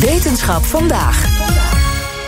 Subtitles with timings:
[0.00, 1.24] Wetenschap vandaag.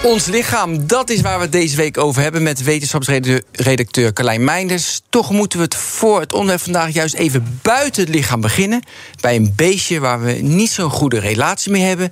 [0.02, 5.00] Ons lichaam, dat is waar we het deze week over hebben met wetenschapsredacteur Carlijn Meinders.
[5.08, 8.82] Toch moeten we het voor het onderwerp vandaag juist even buiten het lichaam beginnen.
[9.20, 12.10] Bij een beestje waar we niet zo'n goede relatie mee hebben.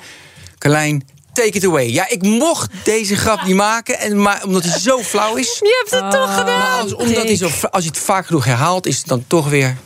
[0.59, 1.91] Carlijn, take it away.
[1.91, 5.59] Ja, ik mocht deze grap niet maken, en, maar omdat hij zo flauw is.
[5.59, 6.59] Je hebt het toch gedaan.
[6.59, 9.49] Maar als, omdat hij zo, als je het vaak genoeg herhaalt, is het dan toch
[9.49, 9.77] weer.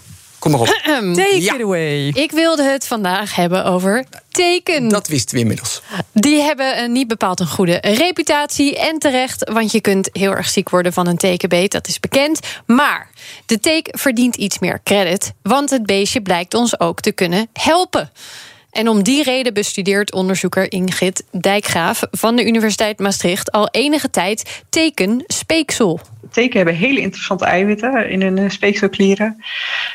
[0.41, 0.67] Kom maar op.
[0.85, 1.55] Take Ja.
[1.55, 2.07] it away.
[2.09, 4.89] Ik wilde het vandaag hebben over teken.
[4.89, 5.83] Dat wisten we inmiddels.
[6.13, 8.79] Die hebben niet bepaald een goede reputatie.
[8.79, 11.73] En terecht, want je kunt heel erg ziek worden van een tekenbeet.
[11.73, 12.41] Dat is bekend.
[12.67, 13.11] Maar
[13.47, 15.33] de teek verdient iets meer credit.
[15.43, 18.11] Want het beestje blijkt ons ook te kunnen helpen.
[18.71, 24.63] En om die reden bestudeert onderzoeker Ingrid Dijkgraaf van de Universiteit Maastricht al enige tijd
[24.69, 26.01] tekenspeeksel.
[26.31, 29.45] Teken hebben hele interessante eiwitten in hun eh, speekselklieren.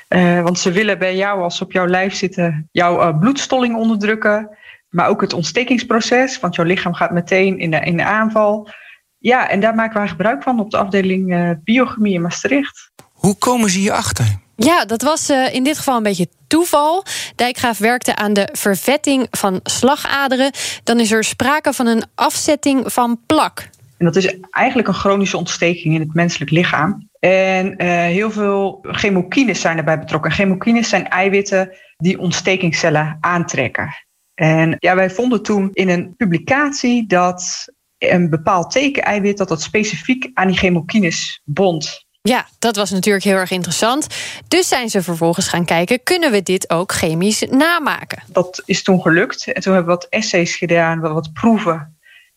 [0.08, 3.76] Eh, want ze willen bij jou, als ze op jouw lijf zitten, jouw eh, bloedstolling
[3.76, 4.58] onderdrukken.
[4.90, 8.70] Maar ook het ontstekingsproces, want jouw lichaam gaat meteen in de, in de aanval.
[9.18, 12.92] Ja, en daar maken wij gebruik van op de afdeling eh, biochemie in Maastricht.
[13.14, 14.26] Hoe komen ze hierachter?
[14.56, 17.06] Ja, dat was eh, in dit geval een beetje toeval.
[17.36, 20.52] Dijkgraaf werkte aan de vervetting van slagaderen.
[20.84, 23.70] Dan is er sprake van een afzetting van plak.
[23.98, 27.10] En dat is eigenlijk een chronische ontsteking in het menselijk lichaam.
[27.20, 30.32] En eh, heel veel chemokines zijn erbij betrokken.
[30.32, 33.96] Chemokines zijn eiwitten die ontstekingscellen aantrekken.
[34.34, 40.30] En ja, wij vonden toen in een publicatie dat een bepaald tekeneiwit dat dat specifiek
[40.34, 42.06] aan die chemokines bond.
[42.22, 44.08] Ja, dat was natuurlijk heel erg interessant.
[44.48, 48.24] Dus zijn ze vervolgens gaan kijken: kunnen we dit ook chemisch namaken?
[48.28, 49.48] Dat is toen gelukt.
[49.52, 51.95] En toen hebben we wat essays gedaan, wat, wat proeven.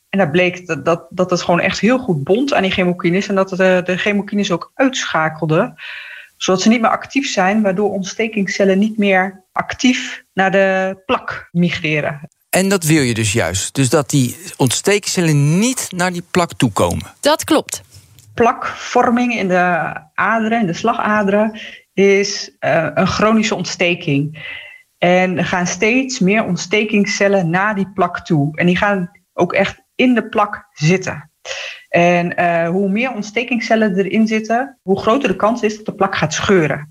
[0.09, 3.29] En daar bleek dat, dat, dat het gewoon echt heel goed bond aan die chemokines.
[3.29, 5.81] En dat het de, de chemokines ook uitschakelde.
[6.37, 12.29] Zodat ze niet meer actief zijn, waardoor ontstekingcellen niet meer actief naar de plak migreren.
[12.51, 13.75] En dat wil je dus juist.
[13.75, 17.07] Dus dat die ontstekingscellen niet naar die plak toe komen.
[17.21, 17.83] Dat klopt.
[18.35, 21.61] Plakvorming in de aderen, in de slagaderen,
[21.93, 24.47] is eh, een chronische ontsteking.
[24.99, 28.57] En er gaan steeds meer ontstekingscellen naar die plak toe.
[28.57, 31.31] En die gaan ook echt in de plak zitten.
[31.89, 36.17] En eh, hoe meer ontstekingscellen erin zitten, hoe groter de kans is dat de plak
[36.17, 36.91] gaat scheuren.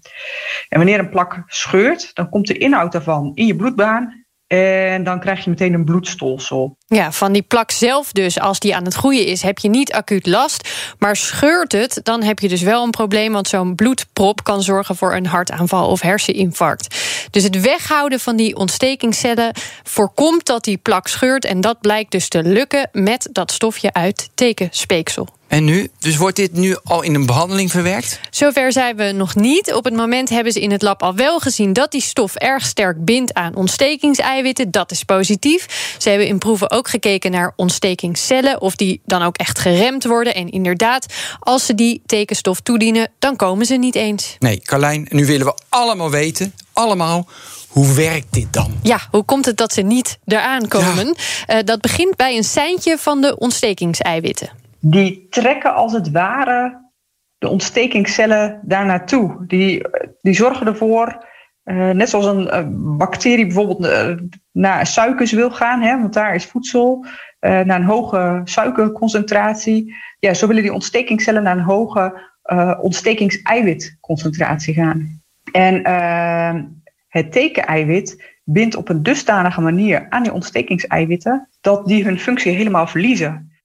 [0.69, 4.25] En wanneer een plak scheurt, dan komt de inhoud daarvan in je bloedbaan.
[4.47, 6.77] En dan krijg je meteen een bloedstolsel.
[6.85, 9.93] Ja, van die plak zelf dus, als die aan het groeien is, heb je niet
[9.93, 10.69] acuut last.
[10.99, 13.33] Maar scheurt het, dan heb je dus wel een probleem.
[13.33, 16.97] Want zo'n bloedprop kan zorgen voor een hartaanval of herseninfarct.
[17.31, 21.45] Dus het weghouden van die ontstekingscellen voorkomt dat die plak scheurt.
[21.45, 25.27] En dat blijkt dus te lukken met dat stofje uit tekenspeeksel.
[25.47, 25.89] En nu?
[25.99, 28.19] Dus wordt dit nu al in een behandeling verwerkt?
[28.29, 29.73] Zover zijn we nog niet.
[29.73, 32.65] Op het moment hebben ze in het lab al wel gezien dat die stof erg
[32.65, 34.71] sterk bindt aan ontstekingseiwitten.
[34.71, 35.95] Dat is positief.
[35.97, 40.35] Ze hebben in proeven ook gekeken naar ontstekingscellen, of die dan ook echt geremd worden.
[40.35, 41.05] En inderdaad,
[41.39, 44.35] als ze die tekenstof toedienen, dan komen ze niet eens.
[44.39, 47.27] Nee, Carlijn, nu willen we allemaal weten, allemaal,
[47.67, 48.79] hoe werkt dit dan?
[48.83, 51.15] Ja, hoe komt het dat ze niet eraan komen?
[51.45, 54.65] Eh, dat begint bij een seintje van de ontstekingseiwitten.
[54.79, 56.85] Die trekken als het ware
[57.37, 59.45] de ontstekingscellen daar naartoe.
[59.47, 59.85] Die,
[60.21, 61.25] die zorgen ervoor,
[61.63, 64.15] eh, net zoals een bacterie bijvoorbeeld eh,
[64.51, 67.05] naar suikers wil gaan, hè, want daar is voedsel,
[67.39, 69.95] eh, naar een hoge suikerconcentratie.
[70.19, 72.35] Ja, zo willen die ontstekingscellen naar een hoge
[72.81, 75.21] ontstekingseiwitconcentratie gaan.
[75.51, 75.81] En
[77.07, 82.87] het tekeneiwit bindt op een dusdanige manier aan die ontstekingseiwitten dat die hun functie helemaal
[82.87, 83.56] verliezen.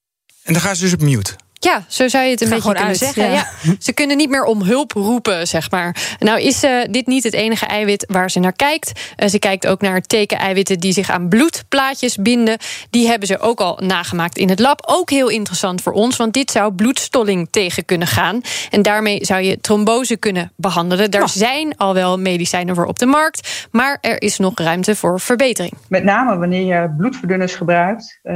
[0.44, 1.32] En dan gaan ze dus op mute.
[1.58, 3.22] Ja, zo zou je het een beetje kunnen uit, zeggen.
[3.24, 3.30] ja.
[3.62, 3.74] Ja.
[3.78, 6.16] Ze kunnen niet meer om hulp roepen, zeg maar.
[6.18, 8.92] Nou is eh, dit niet het enige eiwit waar ze naar kijkt.
[9.16, 12.58] Eh, ze kijkt ook naar tekeneiwitten die zich aan bloedplaatjes binden.
[12.90, 14.82] Die hebben ze ook al nagemaakt in het lab.
[14.86, 18.40] Ook heel interessant voor ons, want dit zou bloedstolling tegen kunnen gaan.
[18.70, 21.10] En daarmee zou je trombose kunnen behandelen.
[21.10, 25.20] Daar zijn al wel medicijnen voor op de markt, maar er is nog ruimte voor
[25.20, 25.72] verbetering.
[25.88, 28.18] Met name wanneer je bloedverdunners gebruikt.
[28.22, 28.34] eh,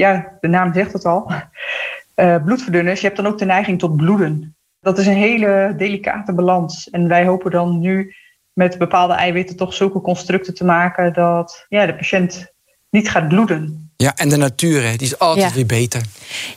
[0.00, 1.30] ja, de naam zegt het al.
[2.14, 4.56] Eh, bloedverdunners, je hebt dan ook de neiging tot bloeden.
[4.80, 6.90] Dat is een hele delicate balans.
[6.90, 8.14] En wij hopen dan nu
[8.52, 12.52] met bepaalde eiwitten toch zulke constructen te maken dat ja, de patiënt
[12.90, 13.89] niet gaat bloeden.
[14.00, 15.54] Ja, en de natuur, hè, die is altijd Ja.
[15.54, 16.00] weer beter.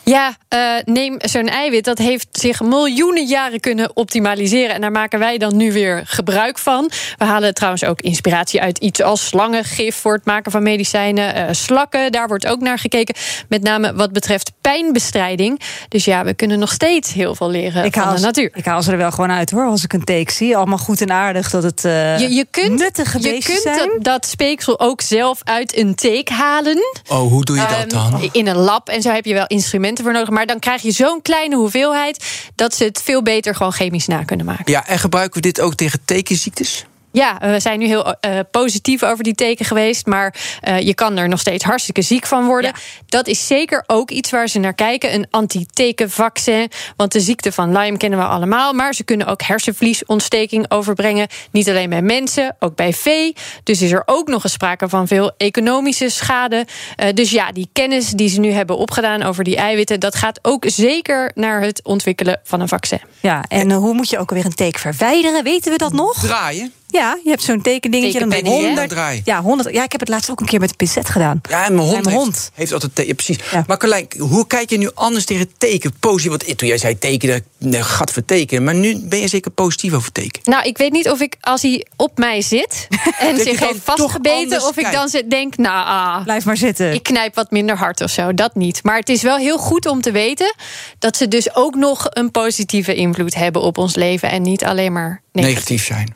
[0.04, 1.84] Ja, eh, neem zo'n eiwit.
[1.84, 4.76] Dat heeft zich miljoenen jaren kunnen optimaliseren.
[4.76, 6.92] En daar maken wij dan nu weer gebruik van.
[7.18, 11.36] We halen trouwens ook inspiratie uit iets als slangengif voor het maken van medicijnen.
[11.36, 13.16] eh, slakken, daar wordt ook naar gekeken.
[13.50, 15.60] Met name wat betreft pijnbestrijding.
[15.90, 18.50] Dus ja, we kunnen nog steeds heel veel leren Ik van haal, de natuur.
[18.54, 20.58] ik haal ze er wel gewoon uit hoor, als ik een take zie.
[20.58, 23.78] Allemaal goed en aardig dat het eh, Je, je kunt, nuttige je kunt zijn.
[23.78, 26.78] dat, dat speeksel ook zelf uit een teek halen.
[27.10, 28.30] Oh, hoe doe je dat Ehm, dan?
[28.32, 28.90] In een lab.
[28.90, 30.30] En zo heb je wel instrumenten voor nodig.
[30.30, 32.26] Maar dan krijg je zo'n kleine hoeveelheid...
[32.56, 34.72] dat ze het veel beter gewoon chemisch na kunnen maken.
[34.72, 36.86] Ja, en gebruiken we dit ook tegen tekenziektes?
[37.14, 40.06] Ja, we zijn nu heel eh, positief over die teken geweest.
[40.06, 42.74] Maar eh, je kan er nog steeds hartstikke ziek van worden.
[43.06, 45.14] Dat is zeker ook iets waar ze naar kijken.
[45.14, 46.72] Een anti-tekenvaccin.
[46.96, 48.74] Want de ziekte van Lyme kennen we allemaal.
[48.74, 51.28] Maar ze kunnen ook hersenvliesontsteking overbrengen.
[51.52, 53.36] Niet alleen bij mensen, ook bij vee.
[53.64, 56.66] Dus is er ook nog eens sprake van veel economische schade.
[56.96, 60.00] Eh, dus ja, die kennis die ze nu hebben opgedaan over die eiwitten...
[60.00, 63.02] dat gaat ook zeker naar het ontwikkelen van een vaccin.
[63.20, 65.44] Ja, en eh, hoe moet je ook alweer een teken verwijderen?
[65.44, 66.20] Weten we dat nog?
[66.20, 66.74] Draaien?
[66.94, 68.20] Ja, je hebt zo'n tekendingetje.
[68.20, 68.66] Dan Tekenpenny, hè?
[68.68, 69.22] 100, Draai.
[69.26, 71.42] ja, 100, ja, ik heb het laatst ook een keer met de pincet gedaan.
[71.50, 72.52] Ja, en mijn hond, En mijn heeft, hond.
[72.54, 73.10] heeft altijd teken.
[73.10, 73.38] Ja, precies.
[73.52, 73.64] Ja.
[73.68, 75.94] Maar Carlijn, hoe kijk je nu anders tegen teken?
[76.00, 78.64] Positief, want toen jij zei tekenen, nee, gat voor tekenen.
[78.64, 80.42] Maar nu ben je zeker positief over teken.
[80.44, 82.88] Nou, ik weet niet of ik, als hij op mij zit
[83.20, 86.94] en zich heeft vastgebeten, of ik dan zit- denk, nou, ah, Blijf maar zitten.
[86.94, 88.34] ik knijp wat minder hard of zo.
[88.34, 88.84] Dat niet.
[88.84, 90.56] Maar het is wel heel goed om te weten
[91.00, 94.94] dat ze dus ook nog een positieve invloed hebben op ons leven en niet alleen
[94.94, 95.56] maar negatief.
[95.56, 96.16] Negatief zijn.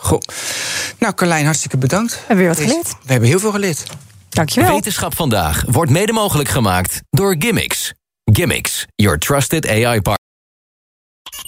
[0.00, 0.20] Goh.
[0.98, 2.12] Nou, Carlijn, hartstikke bedankt.
[2.26, 2.88] Hebben we weer wat geleerd.
[2.88, 3.82] We hebben heel veel geleerd.
[4.28, 4.72] Dankjewel.
[4.74, 7.92] Wetenschap vandaag wordt mede mogelijk gemaakt door Gimmicks.
[8.24, 10.16] Gimmicks, your trusted AI partner.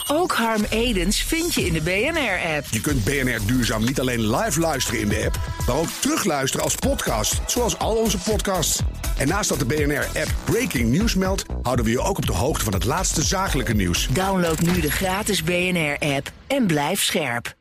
[0.08, 2.66] Ook Harm Edens vind je in de BNR-app.
[2.70, 6.74] Je kunt BNR Duurzaam niet alleen live luisteren in de app, maar ook terugluisteren als
[6.74, 8.80] podcast, zoals al onze podcasts.
[9.16, 12.64] En naast dat de BNR-app Breaking News meldt, houden we je ook op de hoogte
[12.64, 14.08] van het laatste zakelijke nieuws.
[14.12, 17.58] Download nu de gratis BNR-app en blijf scherp.